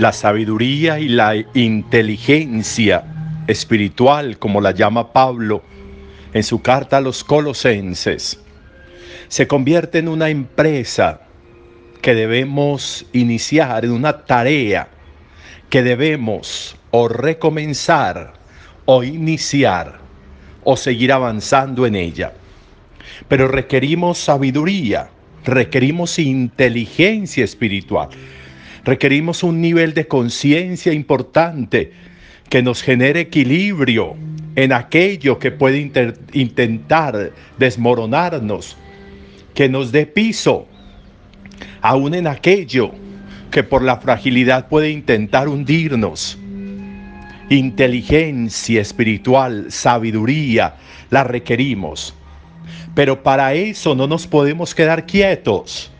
la 0.00 0.14
sabiduría 0.14 0.98
y 0.98 1.10
la 1.10 1.34
inteligencia 1.52 3.04
espiritual, 3.46 4.38
como 4.38 4.62
la 4.62 4.70
llama 4.70 5.12
Pablo 5.12 5.62
en 6.32 6.42
su 6.42 6.62
carta 6.62 6.96
a 6.96 7.00
los 7.02 7.22
colosenses, 7.22 8.40
se 9.28 9.46
convierte 9.46 9.98
en 9.98 10.08
una 10.08 10.30
empresa 10.30 11.20
que 12.00 12.14
debemos 12.14 13.04
iniciar, 13.12 13.84
en 13.84 13.90
una 13.90 14.24
tarea 14.24 14.88
que 15.68 15.82
debemos 15.82 16.76
o 16.92 17.06
recomenzar 17.06 18.32
o 18.86 19.04
iniciar 19.04 19.98
o 20.64 20.78
seguir 20.78 21.12
avanzando 21.12 21.84
en 21.84 21.94
ella. 21.94 22.32
Pero 23.28 23.48
requerimos 23.48 24.16
sabiduría, 24.16 25.10
requerimos 25.44 26.18
inteligencia 26.18 27.44
espiritual 27.44 28.08
Requerimos 28.84 29.42
un 29.42 29.60
nivel 29.60 29.94
de 29.94 30.06
conciencia 30.06 30.92
importante 30.92 31.92
que 32.48 32.62
nos 32.62 32.82
genere 32.82 33.20
equilibrio 33.20 34.16
en 34.56 34.72
aquello 34.72 35.38
que 35.38 35.50
puede 35.50 35.90
intentar 36.32 37.32
desmoronarnos, 37.58 38.76
que 39.54 39.68
nos 39.68 39.92
dé 39.92 40.06
piso, 40.06 40.66
aún 41.82 42.14
en 42.14 42.26
aquello 42.26 42.92
que 43.50 43.62
por 43.62 43.82
la 43.82 43.98
fragilidad 43.98 44.68
puede 44.68 44.90
intentar 44.90 45.48
hundirnos. 45.48 46.38
Inteligencia 47.50 48.80
espiritual, 48.80 49.66
sabiduría, 49.70 50.76
la 51.10 51.24
requerimos. 51.24 52.14
Pero 52.94 53.22
para 53.22 53.54
eso 53.54 53.94
no 53.94 54.06
nos 54.06 54.26
podemos 54.26 54.74
quedar 54.74 55.04
quietos 55.04 55.90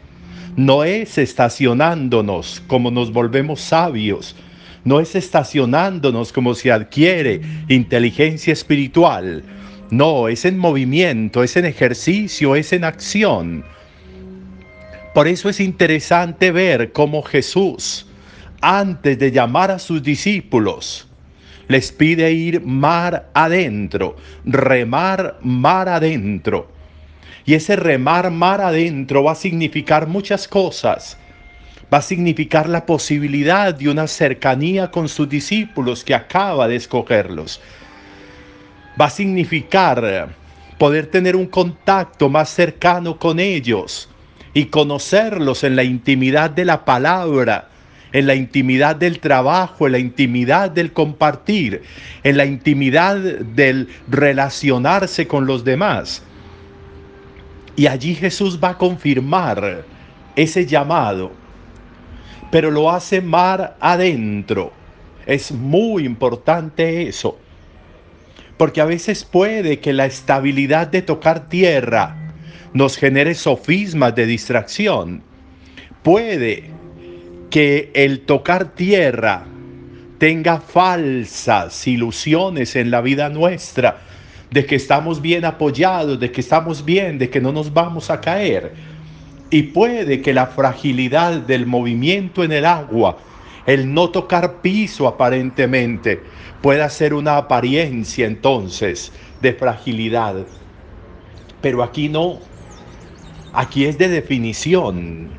no 0.67 0.85
es 0.85 1.17
estacionándonos 1.17 2.63
como 2.67 2.91
nos 2.91 3.11
volvemos 3.11 3.63
sabios, 3.63 4.37
no 4.85 5.01
es 5.01 5.15
estacionándonos 5.15 6.35
como 6.35 6.55
se 6.55 6.71
adquiere 6.71 7.41
inteligencia 7.69 8.53
espiritual, 8.53 9.43
no, 9.91 10.29
es 10.29 10.45
en 10.45 10.59
movimiento, 10.59 11.43
es 11.43 11.57
en 11.57 11.65
ejercicio, 11.65 12.57
es 12.57 12.75
en 12.75 12.85
acción. 12.85 13.65
Por 15.15 15.29
eso 15.29 15.49
es 15.49 15.61
interesante 15.61 16.53
ver 16.53 16.93
cómo 16.93 17.23
Jesús, 17.23 18.07
antes 18.61 19.19
de 19.19 19.33
llamar 19.33 19.71
a 19.71 19.79
sus 19.79 20.03
discípulos, 20.03 21.09
les 21.69 21.91
pide 21.91 22.31
ir 22.33 22.61
mar 22.61 23.31
adentro, 23.33 24.15
remar 24.45 25.39
mar 25.43 25.89
adentro 25.89 26.80
y 27.45 27.55
ese 27.55 27.77
remar 27.77 28.31
mar 28.31 28.61
adentro 28.61 29.25
va 29.25 29.33
a 29.33 29.37
significar 29.37 30.07
muchas 30.07 30.47
cosas. 30.47 31.17
Va 31.93 31.99
a 31.99 32.03
significar 32.03 32.69
la 32.69 32.87
posibilidad 32.87 33.75
de 33.75 33.89
una 33.89 34.07
cercanía 34.07 34.91
con 34.91 35.09
sus 35.09 35.29
discípulos 35.29 36.05
que 36.05 36.15
acaba 36.15 36.69
de 36.69 36.77
escogerlos. 36.77 37.61
Va 39.01 39.07
a 39.07 39.11
significar 39.11 40.29
poder 40.79 41.07
tener 41.09 41.37
un 41.37 41.47
contacto 41.47 42.29
más 42.29 42.49
cercano 42.51 43.19
con 43.19 43.41
ellos 43.41 44.09
y 44.55 44.67
conocerlos 44.67 45.65
en 45.65 45.77
la 45.77 45.85
intimidad 45.85 46.51
de 46.51 46.65
la 46.65 46.85
palabra, 46.85 47.69
en 48.13 48.27
la 48.27 48.35
intimidad 48.35 48.97
del 48.97 49.21
trabajo, 49.21 49.87
en 49.87 49.93
la 49.93 49.99
intimidad 49.99 50.71
del 50.71 50.93
compartir, 50.93 51.83
en 52.23 52.37
la 52.37 52.45
intimidad 52.45 53.17
del 53.17 53.89
relacionarse 54.09 55.27
con 55.27 55.47
los 55.47 55.65
demás. 55.65 56.23
Y 57.77 57.87
allí 57.87 58.15
Jesús 58.15 58.59
va 58.63 58.71
a 58.71 58.79
confirmar 58.79 59.85
ese 60.37 60.67
llamado, 60.67 61.33
pero 62.51 62.71
lo 62.71 62.91
hace 62.91 63.21
mar 63.21 63.77
adentro. 63.81 64.73
Es 65.27 65.53
muy 65.53 66.05
importante 66.05 67.09
eso, 67.09 67.39
porque 68.57 68.81
a 68.81 68.85
veces 68.85 69.25
puede 69.25 69.81
que 69.81 69.93
la 69.93 70.07
estabilidad 70.07 70.89
de 70.89 71.03
tocar 71.03 71.49
tierra 71.49 72.17
nos 72.73 72.97
genere 72.97 73.35
sofismas 73.35 74.15
de 74.15 74.27
distracción. 74.27 75.23
Puede 76.03 76.71
que 77.51 77.91
el 77.95 78.21
tocar 78.21 78.75
tierra 78.75 79.45
tenga 80.19 80.61
falsas 80.61 81.87
ilusiones 81.87 82.77
en 82.77 82.91
la 82.91 83.01
vida 83.01 83.29
nuestra 83.29 84.01
de 84.51 84.67
que 84.67 84.75
estamos 84.75 85.21
bien 85.23 85.45
apoyados, 85.45 86.19
de 86.19 86.31
que 86.31 86.41
estamos 86.41 86.85
bien, 86.85 87.19
de 87.19 87.31
que 87.31 87.41
no 87.41 87.53
nos 87.53 87.73
vamos 87.73 88.11
a 88.11 88.21
caer. 88.21 88.73
Y 89.49 89.63
puede 89.65 90.21
que 90.21 90.35
la 90.35 90.47
fragilidad 90.47 91.35
del 91.41 91.67
movimiento 91.67 92.43
en 92.43 92.53
el 92.53 92.65
agua, 92.65 93.19
el 93.67 93.93
no 93.93 94.11
tocar 94.11 94.61
piso 94.61 95.07
aparentemente, 95.07 96.21
pueda 96.61 96.89
ser 96.89 97.15
una 97.15 97.37
apariencia 97.37 98.27
entonces 98.27 99.13
de 99.41 99.53
fragilidad. 99.53 100.47
Pero 101.61 101.83
aquí 101.83 102.09
no, 102.09 102.41
aquí 103.53 103.85
es 103.85 103.99
de 103.99 104.09
definición. 104.09 105.31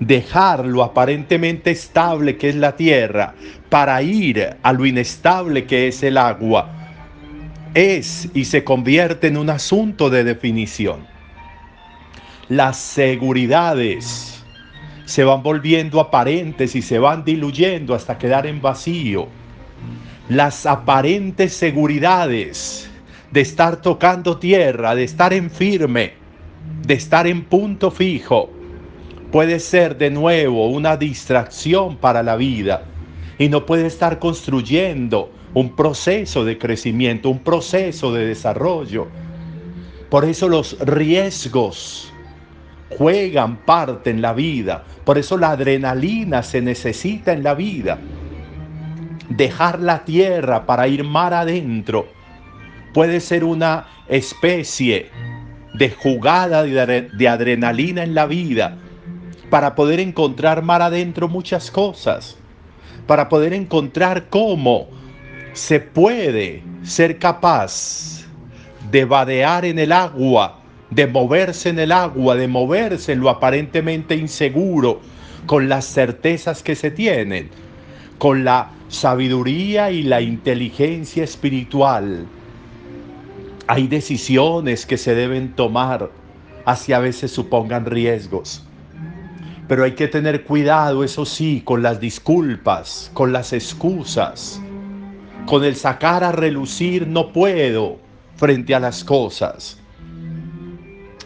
Dejar 0.00 0.64
lo 0.64 0.84
aparentemente 0.84 1.72
estable 1.72 2.36
que 2.36 2.50
es 2.50 2.54
la 2.54 2.76
tierra 2.76 3.34
para 3.68 4.00
ir 4.00 4.56
a 4.62 4.72
lo 4.72 4.86
inestable 4.86 5.66
que 5.66 5.88
es 5.88 6.02
el 6.04 6.16
agua 6.16 6.77
es 7.74 8.28
y 8.34 8.44
se 8.44 8.64
convierte 8.64 9.28
en 9.28 9.36
un 9.36 9.50
asunto 9.50 10.10
de 10.10 10.24
definición. 10.24 11.06
Las 12.48 12.78
seguridades 12.78 14.44
se 15.04 15.24
van 15.24 15.42
volviendo 15.42 16.00
aparentes 16.00 16.74
y 16.74 16.82
se 16.82 16.98
van 16.98 17.24
diluyendo 17.24 17.94
hasta 17.94 18.18
quedar 18.18 18.46
en 18.46 18.60
vacío. 18.60 19.28
Las 20.28 20.66
aparentes 20.66 21.54
seguridades 21.54 22.90
de 23.30 23.40
estar 23.40 23.80
tocando 23.80 24.38
tierra, 24.38 24.94
de 24.94 25.04
estar 25.04 25.32
en 25.32 25.50
firme, 25.50 26.12
de 26.86 26.94
estar 26.94 27.26
en 27.26 27.44
punto 27.44 27.90
fijo, 27.90 28.50
puede 29.30 29.60
ser 29.60 29.96
de 29.98 30.10
nuevo 30.10 30.68
una 30.68 30.96
distracción 30.96 31.96
para 31.96 32.22
la 32.22 32.36
vida 32.36 32.84
y 33.38 33.48
no 33.48 33.66
puede 33.66 33.86
estar 33.86 34.18
construyendo 34.18 35.30
un 35.54 35.74
proceso 35.74 36.44
de 36.44 36.58
crecimiento, 36.58 37.30
un 37.30 37.40
proceso 37.40 38.12
de 38.12 38.26
desarrollo. 38.26 39.08
Por 40.10 40.24
eso 40.24 40.48
los 40.48 40.78
riesgos 40.80 42.12
juegan 42.90 43.58
parte 43.58 44.10
en 44.10 44.22
la 44.22 44.32
vida. 44.32 44.84
Por 45.04 45.18
eso 45.18 45.36
la 45.36 45.50
adrenalina 45.50 46.42
se 46.42 46.60
necesita 46.60 47.32
en 47.32 47.42
la 47.42 47.54
vida. 47.54 47.98
Dejar 49.28 49.80
la 49.80 50.04
tierra 50.04 50.64
para 50.66 50.88
ir 50.88 51.04
mar 51.04 51.34
adentro 51.34 52.08
puede 52.94 53.20
ser 53.20 53.44
una 53.44 53.86
especie 54.08 55.10
de 55.74 55.90
jugada 55.90 56.62
de, 56.62 57.28
adrenalina 57.28 58.02
en 58.02 58.14
la 58.14 58.26
vida 58.26 58.78
para 59.50 59.74
poder 59.74 60.00
encontrar 60.00 60.62
mar 60.62 60.82
adentro 60.82 61.28
muchas 61.28 61.70
cosas, 61.70 62.36
para 63.06 63.28
poder 63.28 63.52
encontrar 63.52 64.28
cómo 64.28 64.88
se 65.52 65.80
puede 65.80 66.62
ser 66.82 67.18
capaz 67.18 68.24
de 68.90 69.04
vadear 69.04 69.64
en 69.64 69.78
el 69.78 69.92
agua, 69.92 70.60
de 70.90 71.06
moverse 71.06 71.68
en 71.68 71.78
el 71.78 71.92
agua, 71.92 72.36
de 72.36 72.48
moverse 72.48 73.12
en 73.12 73.20
lo 73.20 73.28
aparentemente 73.28 74.14
inseguro, 74.16 75.00
con 75.46 75.68
las 75.68 75.86
certezas 75.86 76.62
que 76.62 76.74
se 76.74 76.90
tienen, 76.90 77.50
con 78.18 78.44
la 78.44 78.70
sabiduría 78.88 79.90
y 79.90 80.02
la 80.02 80.20
inteligencia 80.20 81.24
espiritual. 81.24 82.26
Hay 83.66 83.86
decisiones 83.86 84.86
que 84.86 84.96
se 84.96 85.14
deben 85.14 85.52
tomar, 85.52 86.10
así 86.64 86.92
a 86.92 86.98
veces 86.98 87.30
supongan 87.30 87.84
riesgos. 87.84 88.64
Pero 89.68 89.84
hay 89.84 89.92
que 89.92 90.08
tener 90.08 90.44
cuidado, 90.44 91.04
eso 91.04 91.26
sí, 91.26 91.60
con 91.62 91.82
las 91.82 92.00
disculpas, 92.00 93.10
con 93.12 93.32
las 93.32 93.52
excusas 93.52 94.62
con 95.48 95.64
el 95.64 95.76
sacar 95.76 96.24
a 96.24 96.30
relucir 96.30 97.06
no 97.06 97.32
puedo 97.32 97.96
frente 98.36 98.74
a 98.74 98.80
las 98.80 99.02
cosas. 99.02 99.80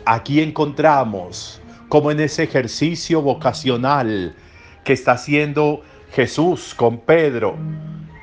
Aquí 0.04 0.40
encontramos 0.40 1.60
como 1.88 2.12
en 2.12 2.20
ese 2.20 2.44
ejercicio 2.44 3.20
vocacional 3.20 4.36
que 4.84 4.92
está 4.92 5.12
haciendo 5.12 5.82
Jesús 6.12 6.72
con 6.72 6.98
Pedro, 6.98 7.56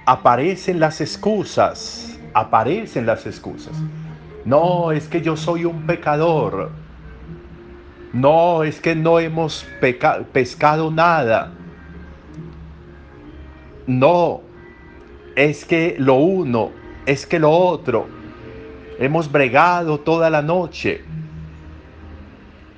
aparecen 0.06 0.80
las 0.80 1.02
excusas, 1.02 2.18
aparecen 2.34 3.06
las 3.06 3.26
excusas. 3.26 3.74
No, 4.46 4.94
es 4.94 5.06
que 5.10 5.22
yo 5.22 5.36
soy 5.36 5.66
un 5.66 5.86
pecador. 5.86 6.72
No, 8.14 8.64
es 8.64 8.80
que 8.80 8.96
no 8.96 9.20
hemos 9.20 9.66
pescado 10.32 10.92
nada. 10.92 11.52
No, 13.86 14.44
es 15.36 15.66
que 15.66 15.96
lo 15.98 16.16
uno, 16.16 16.72
es 17.06 17.26
que 17.26 17.40
lo 17.40 17.52
otro. 17.52 18.08
Hemos 19.00 19.32
bregado 19.32 20.00
toda 20.00 20.30
la 20.30 20.42
noche. 20.42 21.04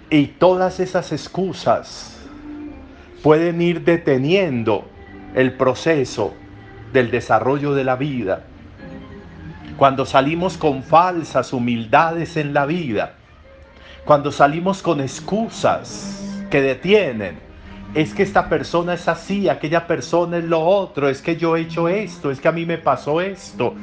Y 0.10 0.28
todas 0.28 0.80
esas 0.80 1.12
excusas 1.12 2.28
pueden 3.24 3.62
ir 3.62 3.84
deteniendo 3.84 4.86
el 5.36 5.54
proceso 5.54 6.34
del 6.92 7.12
desarrollo 7.12 7.74
de 7.74 7.84
la 7.84 7.96
vida, 7.96 8.44
cuando 9.78 10.06
salimos 10.06 10.58
con 10.58 10.84
falsas 10.84 11.54
humildades 11.54 12.36
en 12.38 12.54
la 12.54 12.66
vida, 12.66 13.14
cuando 14.06 14.32
salimos 14.32 14.82
con 14.82 15.00
excusas 15.00 16.22
que 16.50 16.62
detienen, 16.62 17.40
es 17.94 18.14
que 18.14 18.24
esta 18.24 18.48
persona 18.48 18.94
es 18.94 19.08
así, 19.08 19.50
aquella 19.50 19.86
persona 19.86 20.38
es 20.38 20.46
lo 20.46 20.62
otro, 20.62 21.10
es 21.10 21.22
que 21.22 21.36
yo 21.36 21.58
he 21.58 21.62
hecho 21.62 21.90
esto, 21.90 22.32
es 22.32 22.40
que 22.40 22.48
a 22.48 22.54
mí 22.54 22.66
me 22.66 22.78
pasó 22.78 23.20
esto, 23.20 23.76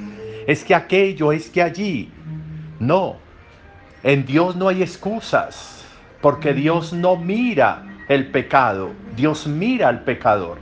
es 0.46 0.64
que 0.64 0.75
aquello, 0.75 1.31
es 1.32 1.50
que 1.50 1.62
allí. 1.62 2.10
No, 2.81 3.16
en 4.02 4.25
Dios 4.25 4.56
no 4.56 4.69
hay 4.69 4.82
excusas, 4.82 5.84
porque 6.22 6.55
Dios 6.55 6.93
no 6.93 7.16
mira 7.16 7.84
el 8.08 8.28
pecado, 8.28 8.93
Dios 9.14 9.46
mira 9.46 9.88
al 9.88 10.05
pecador 10.05 10.58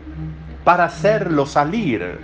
para 0.64 0.87
hacerlo 0.87 1.46
salir, 1.46 2.19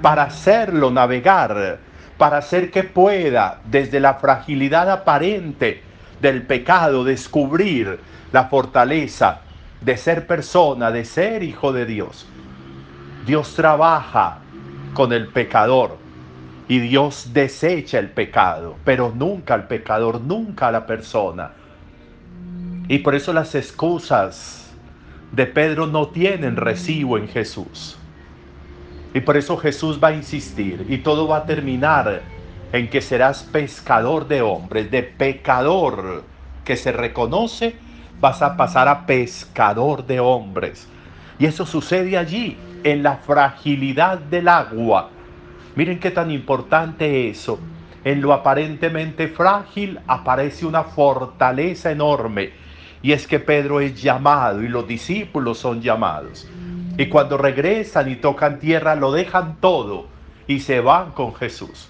para 0.00 0.22
hacerlo 0.22 0.92
navegar, 0.92 1.78
para 2.16 2.38
hacer 2.38 2.70
que 2.70 2.84
pueda, 2.84 3.60
desde 3.64 3.98
la 3.98 4.14
fragilidad 4.14 4.88
aparente 4.88 5.82
del 6.22 6.42
pecado, 6.42 7.02
descubrir 7.02 7.98
la 8.30 8.44
fortaleza 8.44 9.40
de 9.80 9.96
ser 9.96 10.26
persona, 10.26 10.90
de 10.90 11.04
ser 11.04 11.42
hijo 11.42 11.72
de 11.72 11.86
Dios. 11.86 12.26
Dios 13.26 13.54
trabaja 13.54 14.38
con 14.94 15.12
el 15.12 15.28
pecador 15.28 15.98
y 16.68 16.78
Dios 16.80 17.32
desecha 17.32 17.98
el 17.98 18.10
pecado, 18.10 18.76
pero 18.84 19.12
nunca 19.14 19.54
al 19.54 19.66
pecador, 19.66 20.20
nunca 20.20 20.68
a 20.68 20.72
la 20.72 20.86
persona. 20.86 21.52
Y 22.88 22.98
por 22.98 23.14
eso 23.14 23.32
las 23.32 23.54
excusas 23.54 24.70
de 25.32 25.46
Pedro 25.46 25.86
no 25.86 26.08
tienen 26.08 26.56
recibo 26.56 27.18
en 27.18 27.28
Jesús. 27.28 27.96
Y 29.14 29.20
por 29.20 29.36
eso 29.36 29.56
Jesús 29.56 29.98
va 30.02 30.08
a 30.08 30.14
insistir 30.14 30.86
y 30.88 30.98
todo 30.98 31.26
va 31.26 31.38
a 31.38 31.46
terminar 31.46 32.22
en 32.72 32.88
que 32.88 33.00
serás 33.00 33.42
pescador 33.42 34.28
de 34.28 34.42
hombres, 34.42 34.90
de 34.90 35.02
pecador 35.02 36.22
que 36.64 36.76
se 36.76 36.92
reconoce 36.92 37.74
vas 38.20 38.42
a 38.42 38.56
pasar 38.56 38.88
a 38.88 39.06
pescador 39.06 40.06
de 40.06 40.20
hombres. 40.20 40.86
Y 41.38 41.46
eso 41.46 41.64
sucede 41.64 42.18
allí, 42.18 42.56
en 42.84 43.02
la 43.02 43.16
fragilidad 43.16 44.18
del 44.18 44.48
agua. 44.48 45.10
Miren 45.74 45.98
qué 45.98 46.10
tan 46.10 46.30
importante 46.30 47.28
eso. 47.28 47.58
En 48.04 48.20
lo 48.20 48.32
aparentemente 48.32 49.28
frágil 49.28 50.00
aparece 50.06 50.66
una 50.66 50.84
fortaleza 50.84 51.90
enorme. 51.90 52.50
Y 53.02 53.12
es 53.12 53.26
que 53.26 53.38
Pedro 53.38 53.80
es 53.80 54.00
llamado 54.00 54.62
y 54.62 54.68
los 54.68 54.86
discípulos 54.86 55.58
son 55.58 55.80
llamados. 55.80 56.48
Y 56.98 57.06
cuando 57.06 57.38
regresan 57.38 58.10
y 58.10 58.16
tocan 58.16 58.58
tierra, 58.58 58.94
lo 58.94 59.12
dejan 59.12 59.56
todo 59.60 60.06
y 60.46 60.60
se 60.60 60.80
van 60.80 61.12
con 61.12 61.34
Jesús. 61.34 61.88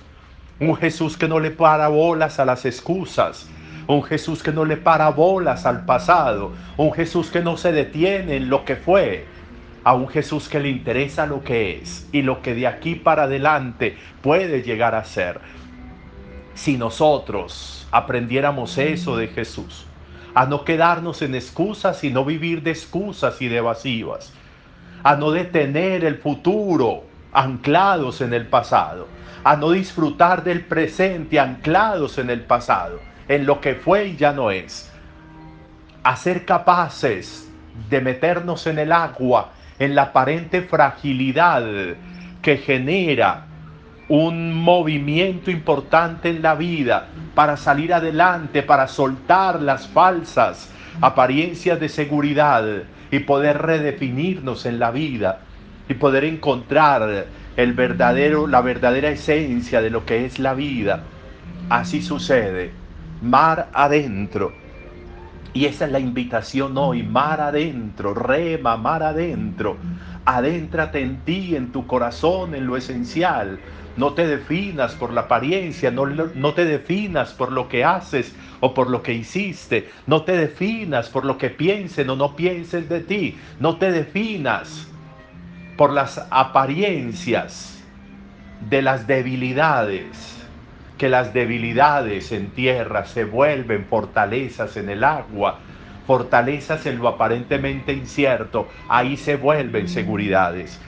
Un 0.60 0.76
Jesús 0.76 1.16
que 1.16 1.26
no 1.26 1.40
le 1.40 1.50
para 1.50 1.88
bolas 1.88 2.38
a 2.38 2.44
las 2.44 2.64
excusas, 2.64 3.48
un 3.86 4.02
Jesús 4.02 4.42
que 4.42 4.52
no 4.52 4.64
le 4.64 4.76
para 4.76 5.10
bolas 5.10 5.66
al 5.66 5.84
pasado, 5.84 6.52
un 6.76 6.92
Jesús 6.92 7.30
que 7.30 7.40
no 7.40 7.56
se 7.56 7.72
detiene 7.72 8.36
en 8.36 8.48
lo 8.48 8.64
que 8.64 8.76
fue, 8.76 9.26
a 9.84 9.94
un 9.94 10.08
Jesús 10.08 10.48
que 10.48 10.60
le 10.60 10.68
interesa 10.68 11.26
lo 11.26 11.42
que 11.42 11.78
es 11.78 12.08
y 12.12 12.22
lo 12.22 12.42
que 12.42 12.54
de 12.54 12.66
aquí 12.66 12.94
para 12.94 13.24
adelante 13.24 13.96
puede 14.22 14.62
llegar 14.62 14.94
a 14.94 15.04
ser. 15.04 15.40
Si 16.54 16.76
nosotros 16.76 17.88
aprendiéramos 17.90 18.76
eso 18.78 19.16
de 19.16 19.28
Jesús, 19.28 19.86
a 20.34 20.46
no 20.46 20.64
quedarnos 20.64 21.22
en 21.22 21.34
excusas 21.34 22.04
y 22.04 22.10
no 22.10 22.24
vivir 22.24 22.62
de 22.62 22.70
excusas 22.70 23.40
y 23.40 23.48
de 23.48 23.56
evasivas, 23.56 24.32
a 25.02 25.16
no 25.16 25.30
detener 25.30 26.04
el 26.04 26.16
futuro 26.16 27.04
anclados 27.32 28.20
en 28.20 28.34
el 28.34 28.46
pasado, 28.46 29.06
a 29.44 29.56
no 29.56 29.70
disfrutar 29.70 30.44
del 30.44 30.64
presente 30.64 31.40
anclados 31.40 32.18
en 32.18 32.30
el 32.30 32.42
pasado, 32.42 33.00
en 33.30 33.46
lo 33.46 33.60
que 33.60 33.76
fue 33.76 34.08
y 34.08 34.16
ya 34.16 34.32
no 34.32 34.50
es. 34.50 34.90
A 36.02 36.16
ser 36.16 36.44
capaces 36.44 37.48
de 37.88 38.00
meternos 38.00 38.66
en 38.66 38.80
el 38.80 38.90
agua, 38.90 39.52
en 39.78 39.94
la 39.94 40.02
aparente 40.02 40.62
fragilidad 40.62 41.62
que 42.42 42.56
genera 42.56 43.46
un 44.08 44.52
movimiento 44.52 45.52
importante 45.52 46.28
en 46.28 46.42
la 46.42 46.56
vida 46.56 47.06
para 47.36 47.56
salir 47.56 47.94
adelante, 47.94 48.64
para 48.64 48.88
soltar 48.88 49.62
las 49.62 49.86
falsas 49.86 50.68
apariencias 51.00 51.78
de 51.78 51.88
seguridad 51.88 52.64
y 53.12 53.20
poder 53.20 53.58
redefinirnos 53.58 54.66
en 54.66 54.80
la 54.80 54.90
vida 54.90 55.42
y 55.88 55.94
poder 55.94 56.24
encontrar 56.24 57.26
el 57.56 57.72
verdadero, 57.74 58.48
la 58.48 58.60
verdadera 58.60 59.10
esencia 59.10 59.80
de 59.80 59.90
lo 59.90 60.04
que 60.04 60.24
es 60.24 60.40
la 60.40 60.54
vida. 60.54 61.04
Así 61.68 62.02
sucede 62.02 62.89
mar 63.20 63.70
adentro. 63.72 64.52
Y 65.52 65.64
esa 65.64 65.86
es 65.86 65.92
la 65.92 65.98
invitación 65.98 66.78
hoy, 66.78 67.02
mar 67.02 67.40
adentro, 67.40 68.14
rema, 68.14 68.76
mar 68.76 69.02
adentro. 69.02 69.76
Adéntrate 70.24 71.00
en 71.00 71.20
ti, 71.24 71.56
en 71.56 71.72
tu 71.72 71.86
corazón, 71.86 72.54
en 72.54 72.66
lo 72.66 72.76
esencial. 72.76 73.58
No 73.96 74.12
te 74.12 74.26
definas 74.26 74.94
por 74.94 75.12
la 75.12 75.22
apariencia, 75.22 75.90
no, 75.90 76.06
no 76.06 76.54
te 76.54 76.64
definas 76.64 77.32
por 77.32 77.50
lo 77.50 77.68
que 77.68 77.84
haces 77.84 78.34
o 78.60 78.72
por 78.72 78.88
lo 78.88 79.02
que 79.02 79.12
hiciste. 79.12 79.90
No 80.06 80.22
te 80.22 80.36
definas 80.36 81.08
por 81.08 81.24
lo 81.24 81.36
que 81.36 81.50
piensen 81.50 82.08
o 82.10 82.16
no 82.16 82.36
piensen 82.36 82.88
de 82.88 83.00
ti. 83.00 83.36
No 83.58 83.76
te 83.76 83.90
definas 83.90 84.86
por 85.76 85.92
las 85.92 86.24
apariencias 86.30 87.82
de 88.68 88.82
las 88.82 89.06
debilidades 89.08 90.40
que 91.00 91.08
las 91.08 91.32
debilidades 91.32 92.30
en 92.30 92.50
tierra 92.50 93.06
se 93.06 93.24
vuelven 93.24 93.86
fortalezas 93.86 94.76
en 94.76 94.90
el 94.90 95.02
agua, 95.02 95.58
fortalezas 96.06 96.84
en 96.84 96.98
lo 96.98 97.08
aparentemente 97.08 97.94
incierto, 97.94 98.68
ahí 98.86 99.16
se 99.16 99.36
vuelven 99.36 99.88
seguridades. 99.88 100.78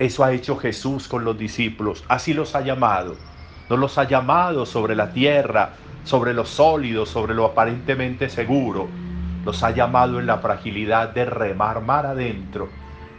Eso 0.00 0.24
ha 0.24 0.32
hecho 0.32 0.56
Jesús 0.56 1.06
con 1.06 1.24
los 1.24 1.38
discípulos, 1.38 2.02
así 2.08 2.34
los 2.34 2.56
ha 2.56 2.62
llamado. 2.62 3.14
No 3.70 3.76
los 3.76 3.96
ha 3.96 4.08
llamado 4.08 4.66
sobre 4.66 4.96
la 4.96 5.12
tierra, 5.12 5.74
sobre 6.02 6.34
lo 6.34 6.46
sólido, 6.46 7.06
sobre 7.06 7.32
lo 7.32 7.44
aparentemente 7.44 8.28
seguro. 8.28 8.88
Los 9.44 9.62
ha 9.62 9.70
llamado 9.70 10.18
en 10.18 10.26
la 10.26 10.38
fragilidad 10.38 11.10
de 11.10 11.26
remar 11.26 11.80
mar 11.80 12.06
adentro. 12.06 12.70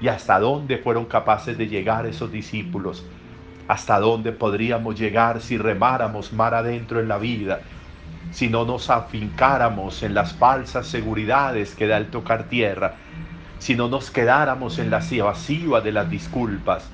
¿Y 0.01 0.09
hasta 0.09 0.37
dónde 0.41 0.79
fueron 0.79 1.05
capaces 1.05 1.57
de 1.57 1.69
llegar 1.69 2.05
esos 2.05 2.29
discípulos? 2.29 3.05
Hasta 3.67 3.99
dónde 3.99 4.31
podríamos 4.31 4.99
llegar 4.99 5.41
si 5.41 5.57
remáramos 5.57 6.33
mar 6.33 6.53
adentro 6.53 6.99
en 6.99 7.07
la 7.07 7.17
vida, 7.17 7.61
si 8.31 8.49
no 8.49 8.65
nos 8.65 8.89
afincáramos 8.89 10.03
en 10.03 10.13
las 10.13 10.33
falsas 10.33 10.87
seguridades 10.87 11.75
que 11.75 11.87
da 11.87 11.97
el 11.97 12.07
tocar 12.07 12.43
tierra, 12.43 12.95
si 13.59 13.75
no 13.75 13.87
nos 13.87 14.11
quedáramos 14.11 14.77
en 14.77 14.89
la 14.91 15.01
evasiva 15.09 15.81
de 15.81 15.91
las 15.91 16.09
disculpas, 16.09 16.89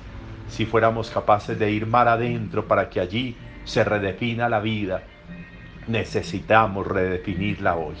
si 0.48 0.66
fuéramos 0.66 1.10
capaces 1.10 1.58
de 1.58 1.70
ir 1.70 1.86
mar 1.86 2.08
adentro 2.08 2.66
para 2.66 2.88
que 2.88 3.00
allí 3.00 3.36
se 3.64 3.84
redefina 3.84 4.48
la 4.48 4.60
vida, 4.60 5.02
necesitamos 5.88 6.86
redefinirla 6.86 7.76
hoy. 7.76 7.96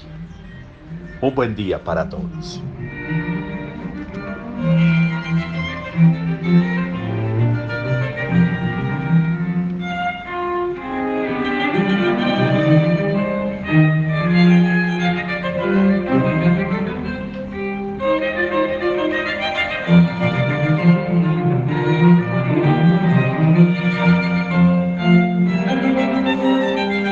Un 1.20 1.34
buen 1.34 1.54
día 1.54 1.82
para 1.82 2.08
todos. 2.08 2.62